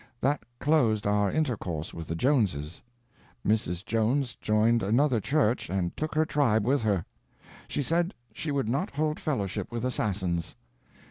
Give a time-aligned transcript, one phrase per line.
[0.19, 2.81] That closed our intercourse with the Joneses.
[3.45, 3.85] Mrs.
[3.85, 7.05] Jones joined another church and took her tribe with her.
[7.67, 10.55] She said she would not hold fellowship with assassins.